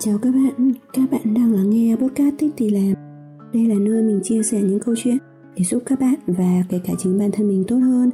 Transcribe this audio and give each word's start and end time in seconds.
Chào 0.00 0.18
các 0.18 0.30
bạn, 0.30 0.72
các 0.92 1.10
bạn 1.10 1.34
đang 1.34 1.52
lắng 1.52 1.70
nghe 1.70 1.96
podcast 1.96 2.34
tích 2.38 2.50
Thì 2.56 2.70
Làm. 2.70 2.94
Đây 3.52 3.66
là 3.66 3.74
nơi 3.74 4.02
mình 4.02 4.20
chia 4.22 4.42
sẻ 4.42 4.60
những 4.62 4.80
câu 4.80 4.94
chuyện 4.98 5.16
để 5.56 5.64
giúp 5.64 5.82
các 5.86 6.00
bạn 6.00 6.14
và 6.26 6.62
kể 6.68 6.80
cả 6.84 6.92
chính 6.98 7.18
bản 7.18 7.30
thân 7.32 7.48
mình 7.48 7.64
tốt 7.68 7.76
hơn. 7.76 8.10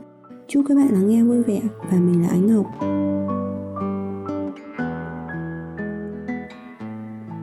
Chúc 0.48 0.64
các 0.68 0.74
bạn 0.74 0.88
lắng 0.92 1.08
nghe 1.08 1.22
vui 1.22 1.42
vẻ 1.42 1.60
và 1.90 1.98
mình 1.98 2.22
là 2.22 2.28
Ánh 2.28 2.46
Ngọc. 2.46 2.66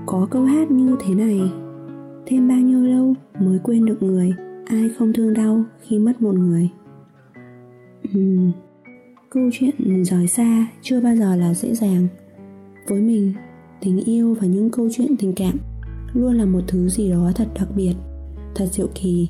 Có 0.05 0.27
câu 0.32 0.46
hát 0.46 0.71
như 0.71 0.96
thế 0.99 1.16
này 1.16 1.41
Thêm 2.26 2.48
bao 2.48 2.58
nhiêu 2.58 2.84
lâu 2.84 3.13
mới 3.40 3.60
quên 3.63 3.85
được 3.85 4.04
người 4.04 4.34
Ai 4.66 4.90
không 4.98 5.13
thương 5.13 5.34
đau 5.34 5.63
khi 5.82 5.99
mất 5.99 6.21
một 6.21 6.35
người? 6.35 6.70
Uhm, 8.18 8.52
Câu 9.30 9.49
chuyện 9.54 10.04
rời 10.04 10.27
xa 10.27 10.68
chưa 10.82 11.02
bao 11.02 11.16
giờ 11.16 11.35
là 11.35 11.54
dễ 11.54 11.76
dàng. 11.76 12.08
Với 12.87 13.02
mình 13.02 13.34
tình 13.82 14.04
yêu 14.05 14.35
và 14.41 14.48
những 14.48 14.70
câu 14.70 14.90
chuyện 14.91 15.18
tình 15.20 15.34
cảm 15.34 15.57
luôn 16.13 16.34
là 16.34 16.46
một 16.46 16.62
thứ 16.68 16.90
gì 16.90 17.12
đó 17.12 17.32
thật 17.35 17.48
đặc 17.55 17.68
biệt 17.76 17.93
thật 18.55 18.65
diệu 18.71 18.87
kỳ. 18.96 19.27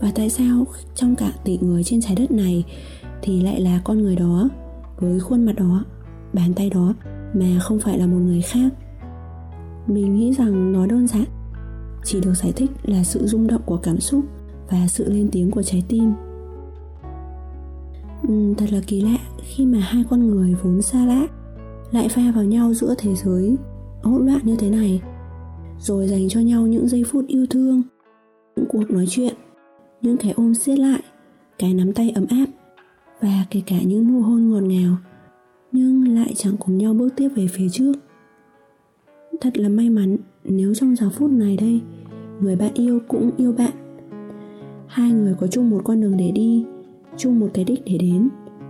Và 0.00 0.12
tại 0.14 0.30
sao 0.30 0.64
trong 0.94 1.14
cả 1.16 1.32
tỷ 1.44 1.58
người 1.60 1.84
trên 1.84 2.00
trái 2.00 2.14
đất 2.14 2.30
này 2.30 2.64
thì 3.22 3.42
lại 3.42 3.60
là 3.60 3.80
con 3.84 3.98
người 3.98 4.16
đó 4.16 4.48
với 4.98 5.20
khuôn 5.20 5.46
mặt 5.46 5.52
đó 5.56 5.84
bàn 6.32 6.54
tay 6.54 6.70
đó 6.70 6.94
mà 7.34 7.58
không 7.60 7.80
phải 7.80 7.98
là 7.98 8.06
một 8.06 8.18
người 8.18 8.42
khác? 8.42 8.68
Mình 9.86 10.16
nghĩ 10.16 10.32
rằng 10.32 10.72
nó 10.72 10.86
đơn 10.86 11.06
giản 11.06 11.24
chỉ 12.04 12.20
được 12.20 12.34
giải 12.34 12.52
thích 12.52 12.70
là 12.82 13.04
sự 13.04 13.26
rung 13.26 13.46
động 13.46 13.62
của 13.66 13.76
cảm 13.76 14.00
xúc 14.00 14.24
và 14.70 14.86
sự 14.88 15.12
lên 15.12 15.28
tiếng 15.32 15.50
của 15.50 15.62
trái 15.62 15.82
tim. 15.88 16.12
Ừ, 18.28 18.54
thật 18.58 18.66
là 18.72 18.80
kỳ 18.86 19.00
lạ 19.00 19.18
khi 19.42 19.66
mà 19.66 19.78
hai 19.78 20.04
con 20.10 20.30
người 20.30 20.54
vốn 20.62 20.82
xa 20.82 21.06
lạ 21.06 21.26
lại 21.90 22.08
pha 22.08 22.32
vào 22.34 22.44
nhau 22.44 22.74
giữa 22.74 22.94
thế 22.98 23.14
giới, 23.14 23.56
hỗn 24.02 24.26
loạn 24.26 24.40
như 24.44 24.56
thế 24.56 24.70
này, 24.70 25.02
rồi 25.80 26.08
dành 26.08 26.28
cho 26.28 26.40
nhau 26.40 26.66
những 26.66 26.88
giây 26.88 27.04
phút 27.04 27.26
yêu 27.26 27.46
thương, 27.50 27.82
những 28.56 28.66
cuộc 28.68 28.90
nói 28.90 29.06
chuyện, 29.08 29.34
những 30.02 30.16
cái 30.16 30.32
ôm 30.36 30.54
siết 30.54 30.78
lại, 30.78 31.02
cái 31.58 31.74
nắm 31.74 31.92
tay 31.92 32.10
ấm 32.10 32.26
áp, 32.30 32.46
và 33.20 33.46
kể 33.50 33.62
cả 33.66 33.76
những 33.86 34.12
nụ 34.12 34.20
hôn 34.20 34.50
ngọt 34.50 34.62
ngào, 34.62 34.96
nhưng 35.72 36.08
lại 36.08 36.32
chẳng 36.36 36.56
cùng 36.56 36.78
nhau 36.78 36.94
bước 36.94 37.08
tiếp 37.16 37.28
về 37.28 37.46
phía 37.46 37.68
trước. 37.72 37.92
Thật 39.40 39.58
là 39.58 39.68
may 39.68 39.90
mắn, 39.90 40.16
nếu 40.44 40.74
trong 40.74 40.96
giờ 40.96 41.10
phút 41.10 41.30
này 41.30 41.56
đây, 41.56 41.80
người 42.40 42.56
bạn 42.56 42.70
yêu 42.74 43.00
cũng 43.08 43.30
yêu 43.36 43.52
bạn. 43.52 43.72
Hai 44.86 45.12
người 45.12 45.34
có 45.40 45.46
chung 45.46 45.70
một 45.70 45.80
con 45.84 46.00
đường 46.00 46.16
để 46.16 46.30
đi, 46.30 46.64
chung 47.16 47.40
một 47.40 47.48
cái 47.54 47.64
đích 47.64 47.80
để 47.86 47.98
đến, 47.98 48.28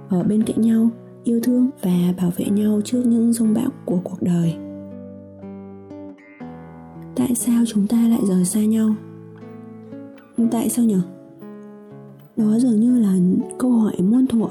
ở 0.09 0.23
bên 0.23 0.43
cạnh 0.43 0.61
nhau 0.61 0.91
yêu 1.29 1.41
thương 1.43 1.71
và 1.83 2.15
bảo 2.17 2.33
vệ 2.37 2.45
nhau 2.45 2.81
trước 2.85 3.03
những 3.07 3.33
rông 3.33 3.55
bão 3.55 3.71
của 3.85 3.99
cuộc 4.05 4.23
đời. 4.23 4.55
Tại 7.17 7.35
sao 7.35 7.65
chúng 7.67 7.87
ta 7.87 8.09
lại 8.09 8.21
rời 8.29 8.45
xa 8.45 8.61
nhau? 8.61 8.95
Tại 10.51 10.69
sao 10.69 10.85
nhỉ? 10.85 10.97
Đó 12.37 12.59
dường 12.59 12.81
như 12.81 12.99
là 12.99 13.15
câu 13.59 13.73
hỏi 13.73 13.97
muôn 13.99 14.27
thuở, 14.27 14.49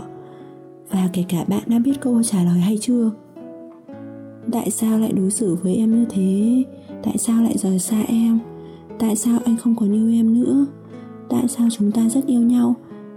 và 0.90 1.10
kể 1.14 1.24
cả 1.30 1.46
bạn 1.48 1.64
đã 1.66 1.80
biết 1.80 2.02
câu 2.02 2.24
trả 2.24 2.44
lời 2.44 2.60
hay 2.60 2.78
chưa? 2.82 3.12
Tại 4.52 4.72
sao 4.72 5.00
lại 5.00 5.12
đối 5.14 5.32
xử 5.32 5.56
với 5.56 5.76
em 5.76 5.92
như 5.92 6.06
thế? 6.10 6.64
Tại 7.04 7.18
sao 7.18 7.44
lại 7.44 7.58
rời 7.58 7.80
xa 7.80 8.02
em? 8.08 8.40
Tại 9.00 9.16
sao 9.16 9.40
anh 9.46 9.58
không 9.58 9.76
còn 9.76 9.94
yêu 9.94 10.12
em 10.12 10.42
nữa? 10.42 10.66
Tại 11.30 11.48
sao 11.48 11.68
chúng 11.72 11.92
ta 11.92 12.10
rất 12.10 12.26
yêu 12.26 12.42
nhau 12.42 12.76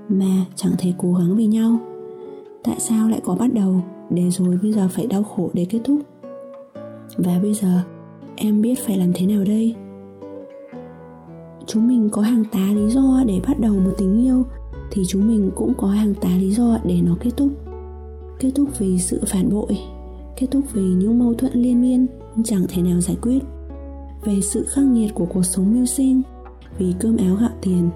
mà 0.09 0.45
chẳng 0.57 0.73
thể 0.79 0.93
cố 0.99 1.15
gắng 1.15 1.37
vì 1.37 1.47
nhau? 1.47 1.79
Tại 2.65 2.77
sao 2.79 3.09
lại 3.09 3.21
có 3.25 3.35
bắt 3.35 3.55
đầu? 3.55 3.83
Để 4.11 4.31
rồi 4.31 4.59
bây 4.63 4.73
giờ 4.73 4.89
phải 4.93 5.07
đau 5.07 5.23
khổ 5.23 5.51
để 5.53 5.67
kết 5.71 5.81
thúc. 5.85 6.01
Và 7.17 7.39
bây 7.43 7.55
giờ, 7.55 7.81
em 8.37 8.63
biết 8.63 8.79
phải 8.79 8.99
làm 8.99 9.13
thế 9.15 9.27
nào 9.27 9.45
đây? 9.45 9.75
Chúng 11.67 11.89
mình 11.89 12.09
có 12.13 12.23
hàng 12.23 12.45
tá 12.53 12.67
lý 12.75 12.91
do 12.91 13.23
để 13.27 13.41
bắt 13.49 13.61
đầu 13.61 13.75
một 13.75 13.93
tình 13.99 14.25
yêu, 14.25 14.45
thì 14.91 15.03
chúng 15.09 15.29
mình 15.29 15.51
cũng 15.55 15.73
có 15.75 15.89
hàng 15.89 16.15
tá 16.15 16.29
lý 16.37 16.51
do 16.51 16.79
để 16.85 17.01
nó 17.03 17.17
kết 17.21 17.31
thúc. 17.37 17.49
Kết 18.39 18.51
thúc 18.55 18.69
vì 18.79 18.99
sự 18.99 19.21
phản 19.27 19.51
bội, 19.51 19.79
kết 20.37 20.47
thúc 20.51 20.65
vì 20.73 20.83
những 20.83 21.19
mâu 21.19 21.35
thuẫn 21.35 21.53
liên 21.53 21.83
miên, 21.83 22.07
chẳng 22.45 22.67
thể 22.69 22.83
nào 22.83 23.01
giải 23.01 23.17
quyết. 23.23 23.39
Về 24.25 24.41
sự 24.41 24.65
khắc 24.69 24.85
nghiệt 24.85 25.11
của 25.15 25.27
cuộc 25.27 25.43
sống 25.43 25.75
mưu 25.75 25.87
sinh, 25.87 26.23
vì 26.79 26.95
cơm 27.01 27.17
áo 27.17 27.37
gạo 27.41 27.51
tiền, 27.63 27.91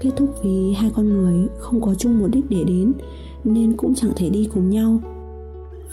kết 0.00 0.10
thúc 0.16 0.30
vì 0.42 0.72
hai 0.72 0.90
con 0.94 1.08
người 1.08 1.48
không 1.58 1.80
có 1.80 1.94
chung 1.94 2.18
một 2.18 2.28
đích 2.32 2.44
để 2.50 2.64
đến 2.64 2.92
nên 3.44 3.76
cũng 3.76 3.94
chẳng 3.94 4.12
thể 4.16 4.30
đi 4.30 4.48
cùng 4.54 4.70
nhau. 4.70 4.98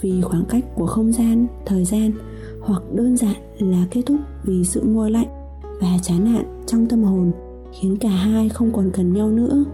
Vì 0.00 0.20
khoảng 0.22 0.44
cách 0.44 0.64
của 0.74 0.86
không 0.86 1.12
gian, 1.12 1.46
thời 1.66 1.84
gian, 1.84 2.12
hoặc 2.60 2.82
đơn 2.94 3.16
giản 3.16 3.36
là 3.58 3.86
kết 3.90 4.02
thúc 4.06 4.20
vì 4.44 4.64
sự 4.64 4.82
nguôi 4.84 5.10
lạnh 5.10 5.28
và 5.80 5.98
chán 6.02 6.24
nản 6.24 6.44
trong 6.66 6.86
tâm 6.86 7.02
hồn, 7.02 7.32
khiến 7.72 7.96
cả 8.00 8.08
hai 8.08 8.48
không 8.48 8.72
còn 8.72 8.90
cần 8.92 9.12
nhau 9.12 9.30
nữa. 9.30 9.64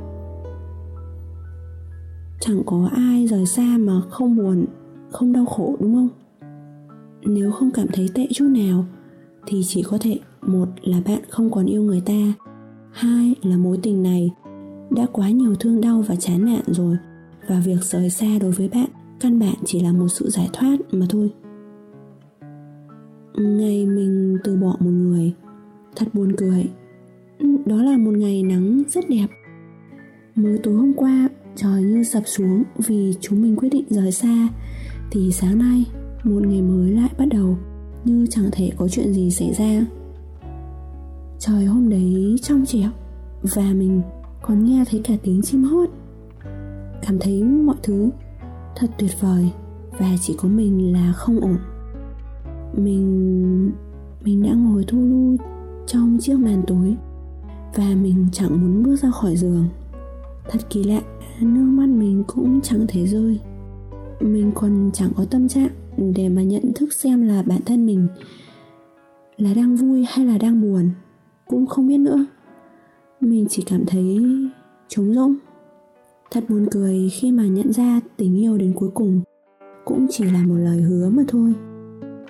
Chẳng 2.41 2.63
có 2.67 2.89
ai 2.93 3.27
rời 3.27 3.47
xa 3.47 3.79
mà 3.79 4.01
không 4.11 4.37
buồn, 4.37 4.65
không 5.11 5.33
đau 5.33 5.47
khổ, 5.47 5.77
đúng 5.81 5.95
không? 5.95 6.09
Nếu 7.25 7.51
không 7.51 7.71
cảm 7.71 7.87
thấy 7.93 8.09
tệ 8.15 8.27
chút 8.33 8.49
nào, 8.49 8.85
thì 9.47 9.63
chỉ 9.67 9.83
có 9.83 9.99
thể, 10.01 10.19
một 10.43 10.69
là 10.83 11.01
bạn 11.05 11.21
không 11.29 11.51
còn 11.51 11.67
yêu 11.67 11.83
người 11.83 12.01
ta, 12.01 12.33
hai 12.93 13.35
là 13.43 13.57
mối 13.57 13.79
tình 13.83 14.03
này 14.03 14.31
đã 14.91 15.07
quá 15.13 15.31
nhiều 15.31 15.55
thương 15.55 15.81
đau 15.81 16.03
và 16.09 16.17
chán 16.17 16.45
nản 16.45 16.63
rồi 16.67 16.97
và 17.49 17.61
việc 17.61 17.79
rời 17.83 18.11
xa 18.11 18.39
đối 18.41 18.51
với 18.51 18.69
bạn 18.69 18.89
căn 19.21 19.39
bản 19.39 19.55
chỉ 19.65 19.81
là 19.81 19.93
một 19.93 20.09
sự 20.09 20.31
giải 20.31 20.49
thoát 20.53 20.77
mà 20.93 21.07
thôi. 21.09 21.33
Ngày 23.39 23.87
mình 23.87 24.39
từ 24.45 24.57
bỏ 24.57 24.77
một 24.81 24.91
người, 24.91 25.33
thật 25.97 26.07
buồn 26.13 26.33
cười. 26.37 26.71
Đó 27.67 27.83
là 27.83 27.97
một 27.99 28.11
ngày 28.11 28.43
nắng 28.43 28.83
rất 28.89 29.09
đẹp. 29.09 29.27
Mới 30.35 30.59
tối 30.59 30.75
hôm 30.75 30.93
qua, 30.97 31.29
trời 31.57 31.83
như 31.83 32.05
sập 32.05 32.23
xuống 32.27 32.63
vì 32.87 33.15
chúng 33.21 33.43
mình 33.43 33.57
quyết 33.57 33.69
định 33.69 33.85
rời 33.89 34.13
xa. 34.13 34.49
Thì 35.11 35.33
sáng 35.33 35.59
nay, 35.59 35.85
một 36.25 36.47
ngày 36.47 36.63
mới 36.63 36.91
lại 36.91 37.11
bắt 37.19 37.29
đầu, 37.31 37.59
như 38.05 38.27
chẳng 38.31 38.49
thể 38.53 38.71
có 38.77 38.89
chuyện 38.89 39.13
gì 39.13 39.31
xảy 39.31 39.53
ra. 39.53 39.87
Trời 41.39 41.65
hôm 41.65 41.89
đấy 41.89 42.37
trong 42.43 42.67
trẻo, 42.67 42.91
và 43.43 43.73
mình 43.75 44.03
còn 44.43 44.65
nghe 44.65 44.85
thấy 44.91 45.01
cả 45.05 45.15
tiếng 45.23 45.43
chim 45.43 45.65
hót 45.65 45.89
cảm 47.03 47.19
thấy 47.19 47.45
mọi 47.45 47.77
thứ 47.83 48.11
thật 48.77 48.91
tuyệt 48.99 49.11
vời 49.21 49.51
và 49.99 50.17
chỉ 50.21 50.35
có 50.39 50.49
mình 50.49 50.93
là 50.93 51.13
không 51.13 51.41
ổn. 51.41 51.57
Mình 52.77 53.73
mình 54.25 54.43
đã 54.43 54.55
ngồi 54.55 54.85
thu 54.89 54.99
lu 54.99 55.37
trong 55.87 56.19
chiếc 56.21 56.39
màn 56.39 56.63
tối 56.67 56.97
và 57.75 57.95
mình 58.03 58.27
chẳng 58.33 58.51
muốn 58.51 58.83
bước 58.83 58.97
ra 58.97 59.11
khỏi 59.11 59.37
giường. 59.37 59.69
Thật 60.51 60.59
kỳ 60.71 60.85
lạ, 60.85 61.01
nước 61.41 61.65
mắt 61.65 61.89
mình 61.89 62.25
cũng 62.27 62.61
chẳng 62.61 62.87
thể 62.89 63.07
rơi. 63.07 63.41
Mình 64.21 64.53
còn 64.55 64.91
chẳng 64.95 65.11
có 65.17 65.25
tâm 65.25 65.49
trạng 65.49 65.71
để 66.15 66.29
mà 66.29 66.43
nhận 66.43 66.73
thức 66.75 66.93
xem 66.93 67.23
là 67.23 67.43
bản 67.43 67.61
thân 67.67 67.87
mình 67.87 68.07
là 69.37 69.55
đang 69.55 69.77
vui 69.77 70.05
hay 70.09 70.27
là 70.27 70.39
đang 70.39 70.63
buồn. 70.63 70.91
Cũng 71.47 71.67
không 71.67 71.87
biết 71.87 71.99
nữa. 71.99 72.27
Mình 73.21 73.47
chỉ 73.51 73.63
cảm 73.67 73.85
thấy 73.87 74.21
trống 74.89 75.15
rỗng. 75.15 75.35
Thật 76.33 76.45
buồn 76.49 76.67
cười 76.71 77.09
khi 77.13 77.33
mà 77.33 77.47
nhận 77.47 77.73
ra 77.73 78.01
tình 78.17 78.41
yêu 78.41 78.59
đến 78.59 78.73
cuối 78.75 78.91
cùng 78.95 79.21
cũng 79.85 80.07
chỉ 80.11 80.25
là 80.25 80.47
một 80.47 80.55
lời 80.55 80.81
hứa 80.81 81.09
mà 81.09 81.23
thôi. 81.29 81.55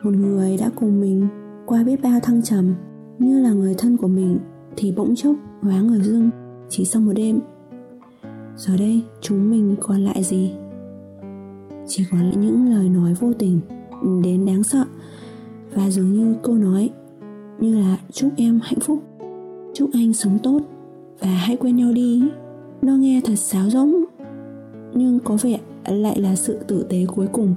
Một 0.02 0.11
người 0.11 0.56
đã 0.56 0.70
cùng 0.75 1.00
mình 1.00 1.29
qua 1.67 1.85
biết 1.85 2.02
bao 2.02 2.20
thăng 2.20 2.43
trầm 2.43 2.75
như 3.19 3.41
là 3.41 3.52
người 3.52 3.75
thân 3.79 3.97
của 3.97 4.08
mình 4.08 4.38
thì 4.76 4.93
bỗng 4.97 5.14
chốc 5.17 5.37
hóa 5.62 5.81
người 5.81 6.00
dưng 6.00 6.31
chỉ 6.69 6.85
sau 6.85 7.02
một 7.02 7.12
đêm. 7.17 7.41
Giờ 8.56 8.76
đây 8.76 9.02
chúng 9.20 9.50
mình 9.50 9.76
còn 9.81 10.00
lại 10.00 10.23
gì? 10.23 10.52
Chỉ 11.87 12.05
còn 12.11 12.20
lại 12.20 12.37
những 12.37 12.69
lời 12.70 12.88
nói 12.88 13.14
vô 13.20 13.32
tình 13.32 13.61
đến 14.23 14.47
đáng 14.47 14.62
sợ 14.62 14.85
và 15.75 15.91
dường 15.91 16.12
như 16.12 16.35
câu 16.43 16.55
nói 16.55 16.91
như 17.58 17.79
là 17.79 17.97
chúc 18.12 18.31
em 18.37 18.61
hạnh 18.62 18.81
phúc, 18.81 19.02
chúc 19.75 19.91
anh 19.93 20.12
sống 20.12 20.38
tốt 20.43 20.61
và 21.20 21.29
hãy 21.29 21.56
quên 21.56 21.76
nhau 21.76 21.93
đi 21.93 22.23
nó 22.82 22.93
nghe 22.93 23.21
thật 23.25 23.35
sáo 23.37 23.71
rỗng. 23.71 24.05
Nhưng 24.94 25.19
có 25.19 25.37
vẻ 25.43 25.59
lại 25.87 26.21
là 26.21 26.37
sự 26.37 26.59
tử 26.67 26.87
tế 26.88 27.06
cuối 27.15 27.27
cùng 27.32 27.55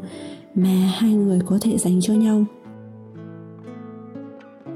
mà 0.55 0.91
hai 0.93 1.13
người 1.13 1.39
có 1.45 1.57
thể 1.61 1.77
dành 1.77 2.01
cho 2.01 2.13
nhau. 2.13 2.45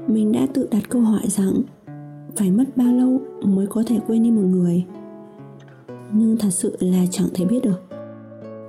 Mình 0.06 0.32
đã 0.32 0.46
tự 0.54 0.68
đặt 0.70 0.88
câu 0.88 1.02
hỏi 1.02 1.22
rằng, 1.26 1.52
phải 2.36 2.50
mất 2.50 2.76
bao 2.76 2.92
lâu 2.92 3.20
mới 3.42 3.66
có 3.66 3.82
thể 3.86 3.98
quên 4.06 4.22
đi 4.22 4.30
một 4.30 4.42
người? 4.42 4.84
Nhưng 6.12 6.36
thật 6.36 6.50
sự 6.50 6.76
là 6.80 7.04
chẳng 7.10 7.28
thể 7.34 7.44
biết 7.44 7.62
được. 7.62 7.82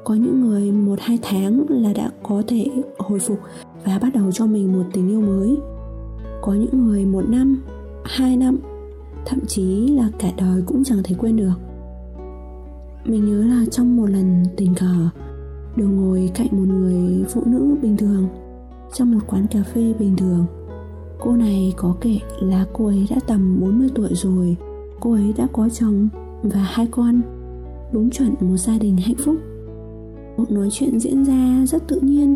Có 0.04 0.16
những 0.16 0.42
người 0.42 0.72
một 0.72 1.00
hai 1.00 1.20
tháng 1.22 1.66
là 1.70 1.94
đã 1.94 2.12
có 2.24 2.44
thể 2.48 2.68
hồi 2.98 3.20
phục 3.20 3.40
và 3.86 4.00
bắt 4.00 4.14
đầu 4.14 4.32
cho 4.32 4.46
mình 4.46 4.74
một 4.74 4.84
tình 4.94 5.10
yêu 5.10 5.22
mới. 5.22 5.58
Có 6.42 6.54
những 6.54 6.86
người 6.86 7.06
một 7.06 7.30
năm, 7.30 7.64
hai 8.04 8.38
năm, 8.38 8.58
thậm 9.26 9.40
chí 9.48 9.88
là 9.88 10.10
cả 10.20 10.32
đời 10.38 10.62
cũng 10.66 10.84
chẳng 10.84 11.04
thể 11.04 11.16
quên 11.20 11.36
được 11.36 11.69
mình 13.10 13.26
nhớ 13.26 13.56
là 13.56 13.66
trong 13.72 13.98
một 13.98 14.06
lần 14.06 14.44
tình 14.58 14.74
cờ 14.76 15.10
được 15.76 15.88
ngồi 15.88 16.32
cạnh 16.36 16.48
một 16.52 16.74
người 16.74 17.26
phụ 17.30 17.42
nữ 17.46 17.76
bình 17.82 17.98
thường 17.98 18.28
trong 18.94 19.12
một 19.12 19.20
quán 19.28 19.48
cà 19.48 19.64
phê 19.64 19.94
bình 20.00 20.16
thường. 20.16 20.46
Cô 21.20 21.36
này 21.36 21.74
có 21.78 21.96
kể 22.02 22.20
là 22.42 22.66
cô 22.74 22.86
ấy 22.86 23.08
đã 23.10 23.16
tầm 23.28 23.60
40 23.62 23.90
tuổi 23.96 24.10
rồi 24.12 24.58
cô 25.00 25.14
ấy 25.14 25.34
đã 25.38 25.48
có 25.54 25.70
chồng 25.70 26.10
và 26.44 26.60
hai 26.60 26.88
con 26.92 27.22
đúng 27.94 28.10
chuẩn 28.10 28.36
một 28.40 28.58
gia 28.58 28.78
đình 28.78 28.98
hạnh 28.98 29.16
phúc. 29.26 29.36
Cuộc 30.38 30.52
nói 30.52 30.70
chuyện 30.72 31.00
diễn 31.00 31.26
ra 31.26 31.66
rất 31.66 31.88
tự 31.88 32.00
nhiên 32.00 32.36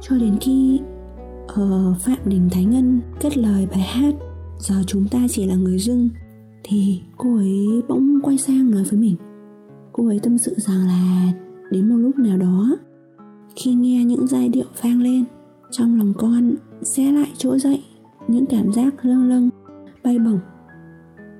cho 0.00 0.16
đến 0.18 0.36
khi 0.40 0.80
uh, 1.44 1.98
phạm 2.00 2.18
đình 2.24 2.48
thái 2.52 2.64
ngân 2.64 3.00
kết 3.20 3.38
lời 3.38 3.68
bài 3.70 3.80
hát 3.80 4.14
giờ 4.58 4.74
chúng 4.86 5.08
ta 5.08 5.18
chỉ 5.30 5.46
là 5.46 5.54
người 5.54 5.78
dưng 5.78 6.08
thì 6.64 7.00
cô 7.16 7.36
ấy 7.36 7.82
bỗng 7.88 8.20
quay 8.22 8.38
sang 8.38 8.70
nói 8.70 8.82
với 8.82 9.00
mình 9.00 9.16
cô 9.98 10.06
ấy 10.06 10.20
tâm 10.22 10.38
sự 10.38 10.54
rằng 10.56 10.86
là 10.86 11.32
đến 11.70 11.88
một 11.88 11.96
lúc 11.96 12.18
nào 12.18 12.38
đó 12.38 12.76
khi 13.56 13.74
nghe 13.74 14.04
những 14.04 14.26
giai 14.26 14.48
điệu 14.48 14.66
vang 14.82 15.00
lên 15.00 15.24
trong 15.70 15.98
lòng 15.98 16.12
con 16.16 16.54
sẽ 16.82 17.12
lại 17.12 17.28
trỗi 17.36 17.58
dậy 17.58 17.82
những 18.28 18.46
cảm 18.46 18.72
giác 18.72 19.04
lâng 19.04 19.28
lâng 19.28 19.50
bay 20.04 20.18
bổng. 20.18 20.38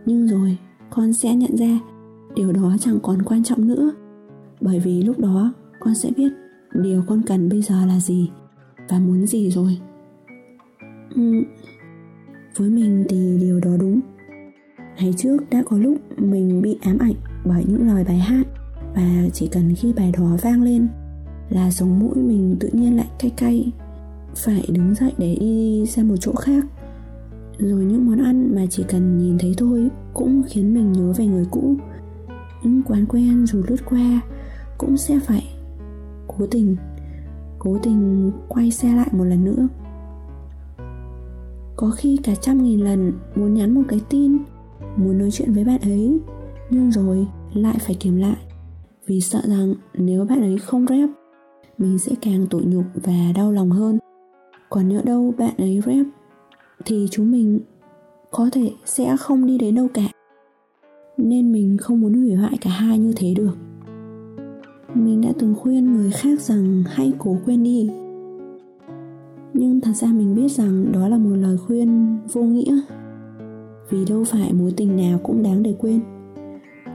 Nhưng 0.07 0.27
rồi 0.27 0.59
con 0.91 1.13
sẽ 1.13 1.35
nhận 1.35 1.57
ra 1.57 1.79
điều 2.35 2.53
đó 2.53 2.77
chẳng 2.81 2.99
còn 3.03 3.23
quan 3.23 3.45
trọng 3.45 3.69
nữa 3.69 3.93
bởi 4.61 4.81
vì 4.81 5.03
lúc 5.03 5.19
đó 5.19 5.53
con 5.81 5.95
sẽ 5.95 6.11
biết 6.17 6.33
điều 6.75 7.03
con 7.07 7.23
cần 7.27 7.49
bây 7.49 7.63
giờ 7.63 7.87
là 7.87 8.01
gì 8.01 8.31
và 8.89 8.99
muốn 8.99 9.27
gì 9.27 9.51
rồi. 9.51 9.79
Ừ, 11.15 11.23
với 12.57 12.71
mình 12.71 13.05
thì 13.09 13.39
điều 13.41 13.61
đó 13.61 13.71
ngày 14.99 15.15
trước 15.17 15.51
đã 15.51 15.63
có 15.67 15.79
lúc 15.79 15.97
mình 16.17 16.63
bị 16.63 16.79
ám 16.83 16.99
ảnh 16.99 17.15
bởi 17.45 17.65
những 17.69 17.87
lời 17.87 18.05
bài 18.05 18.19
hát 18.19 18.47
và 18.95 19.29
chỉ 19.33 19.49
cần 19.53 19.75
khi 19.75 19.93
bài 19.93 20.13
đó 20.19 20.37
vang 20.43 20.63
lên 20.63 20.89
là 21.49 21.71
sống 21.71 21.99
mũi 21.99 22.15
mình 22.15 22.57
tự 22.61 22.69
nhiên 22.73 22.97
lại 22.97 23.07
cay 23.19 23.31
cay, 23.31 23.73
phải 24.37 24.65
đứng 24.69 24.95
dậy 24.95 25.13
để 25.19 25.37
đi 25.41 25.87
sang 25.87 26.09
một 26.09 26.17
chỗ 26.21 26.33
khác. 26.33 26.65
Rồi 27.59 27.85
những 27.85 28.07
món 28.07 28.25
ăn 28.25 28.55
mà 28.55 28.67
chỉ 28.71 28.85
cần 28.89 29.19
nhìn 29.19 29.39
thấy 29.39 29.55
thôi 29.57 29.89
cũng 30.15 30.43
khiến 30.49 30.75
mình 30.75 30.93
nhớ 30.93 31.13
về 31.17 31.27
người 31.27 31.47
cũ. 31.51 31.77
Những 32.63 32.83
quán 32.83 33.07
quen 33.07 33.47
dù 33.47 33.63
lướt 33.69 33.85
qua 33.85 34.21
cũng 34.79 34.97
sẽ 34.97 35.19
phải 35.27 35.45
cố 36.27 36.47
tình 36.47 36.77
cố 37.59 37.79
tình 37.83 38.33
quay 38.49 38.71
xe 38.71 38.93
lại 38.93 39.09
một 39.13 39.25
lần 39.25 39.45
nữa. 39.45 39.69
Có 41.77 41.91
khi 41.91 42.17
cả 42.23 42.35
trăm 42.35 42.63
nghìn 42.63 42.81
lần 42.81 43.13
muốn 43.35 43.55
nhắn 43.55 43.75
một 43.75 43.83
cái 43.89 44.01
tin 44.09 44.39
muốn 44.99 45.19
nói 45.19 45.31
chuyện 45.31 45.53
với 45.53 45.65
bạn 45.65 45.81
ấy. 45.81 46.19
Nhưng 46.71 46.93
rồi, 46.93 47.27
lại 47.55 47.77
phải 47.81 47.97
kiềm 48.01 48.17
lại. 48.17 48.37
Vì 49.07 49.21
sợ 49.21 49.41
rằng 49.45 49.75
nếu 49.95 50.25
bạn 50.25 50.41
ấy 50.41 50.59
không 50.59 50.87
rep, 50.87 51.09
mình 51.79 51.99
sẽ 51.99 52.13
càng 52.23 52.47
tủi 52.47 52.65
nhục 52.65 52.85
và 52.95 53.33
đau 53.35 53.53
lòng 53.53 53.71
hơn. 53.71 53.99
Còn 54.71 54.89
nhỡ 54.89 55.03
đâu 55.05 55.35
bạn 55.39 55.55
ấy 55.59 55.81
rep, 55.87 56.07
thì 56.85 57.09
chúng 57.11 57.31
mình 57.31 57.61
có 58.31 58.49
thể 58.53 58.71
sẽ 58.85 59.17
không 59.17 59.47
đi 59.47 59.59
đến 59.59 59.75
đâu 59.75 59.89
cả. 59.95 60.09
Nên 61.17 61.53
mình 61.53 61.77
không 61.81 62.01
muốn 62.01 62.15
hủy 62.15 62.35
hoại 62.35 62.59
cả 62.61 62.71
hai 62.71 62.99
như 62.99 63.13
thế 63.17 63.35
được. 63.35 63.57
Mình 64.95 65.21
đã 65.21 65.29
từng 65.39 65.55
khuyên 65.55 65.95
người 65.95 66.11
khác 66.11 66.41
rằng 66.41 66.85
hãy 66.87 67.13
cố 67.19 67.37
quên 67.45 67.63
đi. 67.63 67.91
Nhưng 69.55 69.81
thật 69.81 69.93
ra 69.95 70.09
mình 70.09 70.35
biết 70.35 70.53
rằng 70.53 70.93
đó 70.93 71.09
là 71.09 71.19
một 71.19 71.37
lời 71.37 71.59
khuyên 71.59 72.19
vô 72.33 72.43
nghĩa 72.43 72.81
vì 73.91 74.05
đâu 74.05 74.25
phải 74.25 74.53
mối 74.53 74.73
tình 74.77 74.97
nào 74.97 75.19
cũng 75.23 75.43
đáng 75.43 75.63
để 75.63 75.75
quên. 75.79 76.01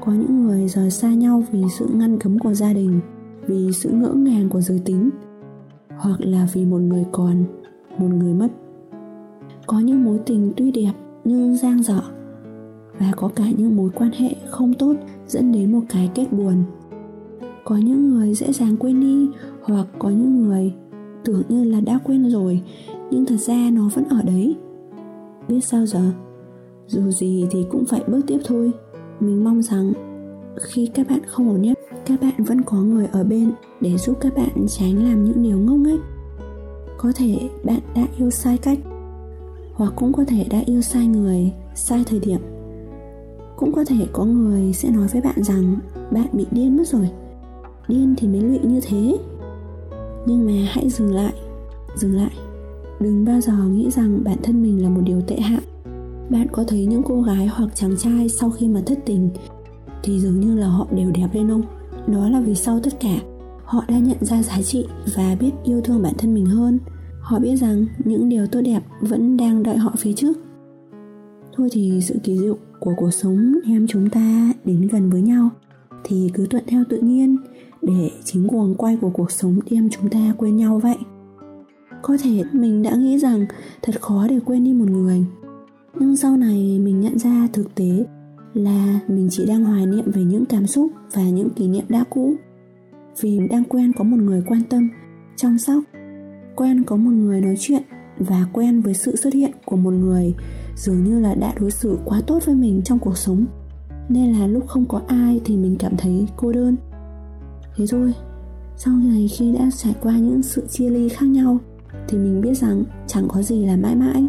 Có 0.02 0.12
những 0.12 0.48
người 0.48 0.68
rời 0.68 0.92
xa 0.92 1.14
nhau 1.14 1.44
vì 1.52 1.64
sự 1.80 1.88
ngăn 1.94 2.20
cấm 2.20 2.40
của 2.40 2.54
gia 2.54 2.74
đình, 2.74 3.00
vì 3.48 3.72
sự 3.74 3.90
ngỡ 3.90 4.14
ngàng 4.14 4.50
của 4.50 4.62
giới 4.62 4.82
tính, 4.86 5.10
hoặc 5.98 6.22
là 6.22 6.48
vì 6.54 6.66
một 6.66 6.78
người 6.78 7.06
còn, 7.12 7.44
một 7.98 8.08
người 8.08 8.34
mất. 8.34 8.48
Có 9.68 9.80
những 9.80 10.04
mối 10.04 10.20
tình 10.26 10.52
tuy 10.58 10.72
đẹp 10.72 10.92
nhưng 11.24 11.56
giang 11.56 11.84
dở, 11.84 12.02
và 13.00 13.12
có 13.16 13.28
cả 13.28 13.46
những 13.58 13.76
mối 13.76 13.90
quan 13.96 14.12
hệ 14.12 14.36
không 14.50 14.74
tốt 14.74 14.96
dẫn 15.28 15.52
đến 15.52 15.72
một 15.72 15.82
cái 15.90 16.10
kết 16.16 16.34
buồn. 16.34 16.64
Có 17.66 17.78
những 17.78 18.10
người 18.10 18.34
dễ 18.34 18.52
dàng 18.52 18.78
quên 18.78 19.02
đi, 19.02 19.30
hoặc 19.64 19.88
có 20.00 20.10
những 20.10 20.44
người 20.44 20.74
tưởng 21.26 21.42
như 21.50 21.64
là 21.64 21.82
đã 21.82 22.00
quên 22.04 22.30
rồi, 22.30 22.62
nhưng 23.12 23.26
thật 23.26 23.38
ra 23.38 23.70
nó 23.74 23.90
vẫn 23.94 24.06
ở 24.10 24.22
đấy. 24.22 24.56
Biết 25.48 25.62
sao 25.62 25.86
giờ? 25.86 26.12
Dù 26.88 27.12
gì 27.12 27.48
thì 27.52 27.66
cũng 27.70 27.86
phải 27.86 28.04
bước 28.08 28.22
tiếp 28.28 28.40
thôi. 28.46 28.72
Mình 29.20 29.44
mong 29.44 29.62
rằng 29.62 29.94
khi 30.62 30.90
các 30.94 31.10
bạn 31.10 31.20
không 31.28 31.50
ổn 31.50 31.62
nhất, 31.62 31.80
các 32.06 32.22
bạn 32.22 32.44
vẫn 32.44 32.62
có 32.62 32.78
người 32.78 33.08
ở 33.12 33.24
bên 33.24 33.52
để 33.82 33.98
giúp 33.98 34.18
các 34.22 34.36
bạn 34.36 34.66
tránh 34.68 35.04
làm 35.04 35.24
những 35.24 35.44
điều 35.44 35.58
ngốc 35.60 35.78
nghếch. 35.78 36.00
Có 36.98 37.12
thể 37.16 37.50
bạn 37.64 37.80
đã 37.96 38.08
yêu 38.18 38.30
sai 38.30 38.58
cách, 38.58 38.80
hoặc 39.74 39.94
cũng 39.96 40.14
có 40.14 40.26
thể 40.28 40.46
đã 40.50 40.60
yêu 40.66 40.82
sai 40.82 41.08
người, 41.08 41.52
sai 41.76 42.04
thời 42.08 42.20
điểm. 42.20 42.40
Cũng 43.58 43.72
có 43.72 43.86
thể 43.86 44.08
có 44.14 44.26
người 44.26 44.74
sẽ 44.74 44.90
nói 44.90 45.08
với 45.08 45.22
bạn 45.22 45.44
rằng 45.44 45.76
bạn 46.12 46.28
bị 46.34 46.46
điên 46.52 46.78
mất 46.78 46.88
rồi. 46.88 47.10
Điên 47.88 48.16
thì 48.18 48.28
mới 48.28 48.42
lụy 48.42 48.60
như 48.64 48.80
thế. 48.82 49.18
Nhưng 50.26 50.46
mà 50.46 50.68
hãy 50.72 50.90
dừng 50.90 51.16
lại 51.16 51.34
dừng 51.96 52.16
lại. 52.16 52.32
Đừng 53.00 53.26
bao 53.26 53.42
giờ 53.42 53.54
nghĩ 53.54 53.92
rằng 53.92 54.24
bản 54.24 54.38
thân 54.44 54.64
mình 54.64 54.84
là 54.84 54.90
một 54.90 55.02
điều 55.06 55.22
tệ 55.22 55.40
hại 55.40 55.62
bạn 56.30 56.48
có 56.52 56.64
thấy 56.68 56.86
những 56.86 57.04
cô 57.04 57.22
gái 57.22 57.48
hoặc 57.48 57.70
chàng 57.76 57.98
trai 57.98 58.30
sau 58.30 58.50
khi 58.50 58.68
mà 58.68 58.82
thất 58.86 59.00
tình 59.06 59.30
thì 60.04 60.20
dường 60.20 60.40
như 60.40 60.56
là 60.56 60.68
họ 60.68 60.88
đều 60.92 61.12
đẹp 61.12 61.28
lên 61.34 61.50
không? 61.50 61.62
Đó 62.08 62.30
là 62.30 62.42
vì 62.42 62.56
sau 62.56 62.80
tất 62.80 63.00
cả, 63.00 63.20
họ 63.66 63.84
đã 63.88 64.00
nhận 64.00 64.18
ra 64.22 64.44
giá 64.44 64.62
trị 64.62 64.86
và 65.16 65.36
biết 65.40 65.52
yêu 65.64 65.82
thương 65.82 66.02
bản 66.02 66.14
thân 66.18 66.34
mình 66.34 66.46
hơn. 66.46 66.80
Họ 67.22 67.40
biết 67.40 67.56
rằng 67.56 67.86
những 68.06 68.30
điều 68.30 68.48
tốt 68.48 68.62
đẹp 68.62 68.84
vẫn 69.02 69.38
đang 69.38 69.64
đợi 69.64 69.78
họ 69.78 69.94
phía 69.98 70.14
trước. 70.14 70.38
Thôi 71.56 71.70
thì 71.72 72.02
sự 72.04 72.16
kỳ 72.24 72.38
diệu 72.38 72.58
của 72.80 72.94
cuộc 72.98 73.12
sống 73.12 73.56
đem 73.68 73.88
chúng 73.88 74.10
ta 74.10 74.54
đến 74.66 74.88
gần 74.92 75.10
với 75.10 75.22
nhau 75.22 75.50
thì 76.04 76.32
cứ 76.34 76.46
thuận 76.46 76.64
theo 76.68 76.84
tự 76.90 76.98
nhiên 76.98 77.38
để 77.82 78.12
chính 78.24 78.48
cuồng 78.48 78.76
quay 78.76 78.98
của 79.02 79.10
cuộc 79.10 79.32
sống 79.32 79.60
đem 79.72 79.90
chúng 79.90 80.10
ta 80.10 80.34
quên 80.38 80.56
nhau 80.56 80.80
vậy. 80.80 80.98
Có 82.02 82.18
thể 82.24 82.44
mình 82.54 82.84
đã 82.84 82.96
nghĩ 82.96 83.20
rằng 83.20 83.46
thật 83.82 84.02
khó 84.02 84.28
để 84.30 84.40
quên 84.46 84.64
đi 84.64 84.74
một 84.74 84.90
người 84.90 85.26
nhưng 86.00 86.16
sau 86.16 86.38
này 86.38 86.80
mình 86.80 87.00
nhận 87.00 87.20
ra 87.20 87.48
thực 87.54 87.76
tế 87.76 88.06
là 88.54 89.00
mình 89.08 89.28
chỉ 89.32 89.46
đang 89.46 89.64
hoài 89.64 89.86
niệm 89.86 90.12
về 90.12 90.24
những 90.24 90.46
cảm 90.46 90.68
xúc 90.68 90.92
và 91.14 91.24
những 91.24 91.50
kỷ 91.50 91.68
niệm 91.68 91.86
đã 91.90 92.04
cũ. 92.10 92.34
Vì 93.22 93.40
đang 93.50 93.64
quen 93.64 93.94
có 93.94 94.04
một 94.04 94.18
người 94.18 94.44
quan 94.48 94.62
tâm 94.70 94.90
chăm 95.36 95.58
sóc, 95.58 95.84
quen 96.56 96.84
có 96.84 96.96
một 96.96 97.12
người 97.12 97.42
nói 97.42 97.56
chuyện 97.60 97.84
và 98.18 98.46
quen 98.54 98.82
với 98.82 98.94
sự 98.94 99.16
xuất 99.16 99.34
hiện 99.34 99.52
của 99.66 99.76
một 99.76 99.94
người 99.94 100.34
dường 100.76 101.04
như 101.04 101.20
là 101.20 101.36
đã 101.36 101.54
đối 101.60 101.72
xử 101.72 101.98
quá 102.06 102.22
tốt 102.28 102.46
với 102.46 102.56
mình 102.56 102.82
trong 102.86 103.00
cuộc 103.00 103.18
sống. 103.18 103.46
Nên 104.10 104.34
là 104.34 104.48
lúc 104.48 104.68
không 104.68 104.86
có 104.86 105.02
ai 105.08 105.42
thì 105.46 105.58
mình 105.58 105.76
cảm 105.80 105.98
thấy 105.98 106.28
cô 106.36 106.52
đơn. 106.52 106.76
Thế 107.76 107.86
thôi, 107.90 108.14
sau 108.78 108.94
này 108.94 109.28
khi 109.28 109.52
đã 109.52 109.70
trải 109.78 109.96
qua 110.02 110.18
những 110.18 110.42
sự 110.42 110.68
chia 110.70 110.90
ly 110.90 111.10
khác 111.10 111.26
nhau 111.26 111.58
thì 112.08 112.18
mình 112.18 112.42
biết 112.42 112.58
rằng 112.58 112.84
chẳng 113.08 113.28
có 113.28 113.42
gì 113.42 113.66
là 113.66 113.76
mãi 113.76 113.96
mãi 113.96 114.28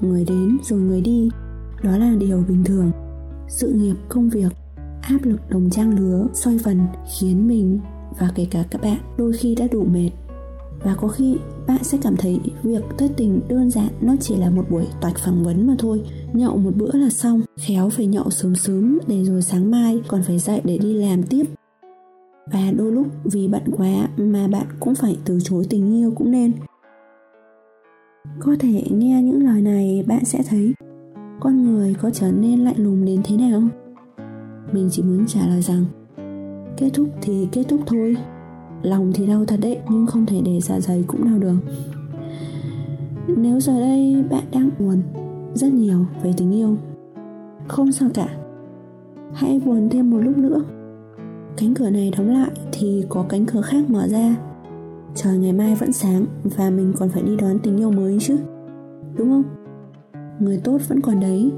người 0.00 0.24
đến 0.24 0.58
rồi 0.62 0.80
người 0.80 1.00
đi. 1.00 1.28
Đó 1.82 1.96
là 1.96 2.14
điều 2.18 2.44
bình 2.48 2.64
thường. 2.64 2.90
Sự 3.48 3.72
nghiệp, 3.72 3.94
công 4.08 4.28
việc, 4.28 4.52
áp 5.02 5.18
lực 5.22 5.40
đồng 5.50 5.70
trang 5.70 5.98
lứa, 5.98 6.26
xoay 6.34 6.58
vần 6.58 6.80
khiến 7.18 7.48
mình 7.48 7.80
và 8.18 8.32
kể 8.34 8.46
cả 8.50 8.64
các 8.70 8.82
bạn 8.82 8.98
đôi 9.18 9.32
khi 9.32 9.54
đã 9.54 9.66
đủ 9.72 9.84
mệt. 9.84 10.10
Và 10.82 10.94
có 10.94 11.08
khi 11.08 11.36
bạn 11.66 11.84
sẽ 11.84 11.98
cảm 12.02 12.16
thấy 12.16 12.40
việc 12.62 12.82
thất 12.98 13.10
tình 13.16 13.40
đơn 13.48 13.70
giản 13.70 13.88
nó 14.00 14.14
chỉ 14.20 14.36
là 14.36 14.50
một 14.50 14.64
buổi 14.70 14.84
toạch 15.00 15.18
phỏng 15.18 15.44
vấn 15.44 15.66
mà 15.66 15.74
thôi. 15.78 16.02
Nhậu 16.32 16.56
một 16.56 16.76
bữa 16.76 16.92
là 16.92 17.10
xong. 17.10 17.40
Khéo 17.60 17.90
phải 17.90 18.06
nhậu 18.06 18.30
sớm 18.30 18.54
sớm 18.54 18.98
để 19.06 19.24
rồi 19.24 19.42
sáng 19.42 19.70
mai 19.70 20.00
còn 20.08 20.22
phải 20.22 20.38
dậy 20.38 20.60
để 20.64 20.78
đi 20.78 20.92
làm 20.92 21.22
tiếp. 21.22 21.44
Và 22.52 22.72
đôi 22.76 22.92
lúc 22.92 23.06
vì 23.24 23.48
bận 23.48 23.62
quá 23.76 24.08
mà 24.16 24.48
bạn 24.48 24.66
cũng 24.80 24.94
phải 24.94 25.16
từ 25.24 25.38
chối 25.44 25.66
tình 25.70 25.94
yêu 25.94 26.12
cũng 26.16 26.30
nên 26.30 26.52
có 28.38 28.56
thể 28.58 28.82
nghe 28.90 29.22
những 29.22 29.44
lời 29.44 29.62
này, 29.62 30.04
bạn 30.06 30.24
sẽ 30.24 30.42
thấy 30.48 30.74
con 31.40 31.64
người 31.64 31.94
có 31.94 32.10
trở 32.10 32.32
nên 32.32 32.60
lạnh 32.60 32.78
lùng 32.78 33.04
đến 33.04 33.20
thế 33.24 33.36
này 33.36 33.52
không? 33.52 33.68
mình 34.72 34.88
chỉ 34.90 35.02
muốn 35.02 35.26
trả 35.26 35.46
lời 35.46 35.62
rằng, 35.62 35.84
kết 36.76 36.90
thúc 36.94 37.08
thì 37.22 37.48
kết 37.52 37.64
thúc 37.68 37.80
thôi. 37.86 38.16
Lòng 38.82 39.12
thì 39.14 39.26
đau 39.26 39.44
thật 39.44 39.60
đấy, 39.62 39.78
nhưng 39.90 40.06
không 40.06 40.26
thể 40.26 40.40
để 40.44 40.60
dạ 40.60 40.80
dày 40.80 41.04
cũng 41.06 41.24
đau 41.24 41.38
được. 41.38 41.56
Nếu 43.36 43.60
giờ 43.60 43.80
đây 43.80 44.24
bạn 44.30 44.44
đang 44.52 44.70
buồn 44.78 45.02
rất 45.54 45.72
nhiều 45.72 46.06
về 46.22 46.32
tình 46.36 46.52
yêu, 46.52 46.76
không 47.68 47.92
sao 47.92 48.08
cả. 48.14 48.28
Hãy 49.32 49.60
buồn 49.64 49.88
thêm 49.90 50.10
một 50.10 50.18
lúc 50.18 50.38
nữa. 50.38 50.62
Cánh 51.56 51.74
cửa 51.74 51.90
này 51.90 52.12
đóng 52.18 52.28
lại 52.28 52.50
thì 52.72 53.04
có 53.08 53.24
cánh 53.28 53.46
cửa 53.46 53.60
khác 53.60 53.90
mở 53.90 54.08
ra 54.08 54.36
trời, 55.14 55.38
ngày 55.38 55.52
mai 55.52 55.74
vẫn 55.74 55.92
sáng 55.92 56.26
và 56.56 56.70
mình 56.70 56.92
còn 56.98 57.08
phải 57.08 57.22
đi 57.22 57.36
đón 57.36 57.58
tình 57.58 57.76
yêu 57.76 57.90
mới 57.90 58.18
chứ, 58.20 58.36
đúng 59.16 59.28
không? 59.30 59.42
Người 60.40 60.60
tốt 60.64 60.78
vẫn 60.88 61.00
còn 61.00 61.20
đấy 61.20 61.52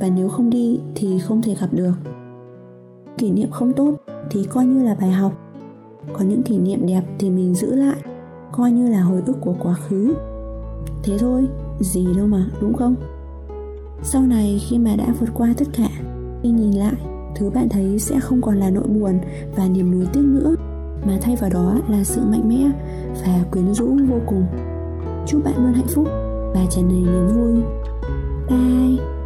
và 0.00 0.08
nếu 0.08 0.28
không 0.28 0.50
đi 0.50 0.80
thì 0.94 1.18
không 1.18 1.42
thể 1.42 1.54
gặp 1.60 1.68
được. 1.72 1.92
Kỷ 3.18 3.30
niệm 3.30 3.50
không 3.50 3.72
tốt 3.72 3.94
thì 4.30 4.44
coi 4.44 4.66
như 4.66 4.82
là 4.84 4.96
bài 5.00 5.10
học. 5.10 5.32
Còn 6.12 6.28
những 6.28 6.42
kỷ 6.42 6.58
niệm 6.58 6.86
đẹp 6.86 7.02
thì 7.18 7.30
mình 7.30 7.54
giữ 7.54 7.74
lại, 7.74 7.96
coi 8.52 8.72
như 8.72 8.88
là 8.88 9.00
hồi 9.00 9.22
ức 9.26 9.36
của 9.40 9.54
quá 9.62 9.74
khứ. 9.74 10.14
Thế 11.02 11.18
thôi, 11.18 11.46
gì 11.80 12.06
đâu 12.16 12.26
mà, 12.26 12.46
đúng 12.60 12.74
không? 12.74 12.94
Sau 14.02 14.22
này 14.22 14.60
khi 14.68 14.78
mà 14.78 14.96
đã 14.96 15.14
vượt 15.20 15.28
qua 15.34 15.54
tất 15.58 15.68
cả 15.72 15.88
khi 16.42 16.50
nhìn 16.50 16.72
lại, 16.72 16.94
thứ 17.36 17.50
bạn 17.50 17.68
thấy 17.68 17.98
sẽ 17.98 18.20
không 18.20 18.40
còn 18.40 18.56
là 18.56 18.70
nỗi 18.70 18.86
buồn 18.86 19.18
và 19.56 19.68
niềm 19.68 19.90
nuối 19.90 20.06
tiếc 20.12 20.22
nữa 20.22 20.54
mà 21.06 21.18
thay 21.20 21.36
vào 21.36 21.50
đó 21.50 21.76
là 21.88 22.04
sự 22.04 22.20
mạnh 22.24 22.48
mẽ 22.48 22.70
và 23.24 23.44
quyến 23.50 23.74
rũ 23.74 23.86
vô 24.08 24.16
cùng. 24.26 24.46
Chúc 25.26 25.44
bạn 25.44 25.54
luôn 25.56 25.72
hạnh 25.72 25.88
phúc 25.94 26.04
và 26.54 26.66
tràn 26.70 26.88
đầy 26.88 27.00
niềm 27.00 27.28
vui. 27.28 27.62
Bye. 28.48 29.19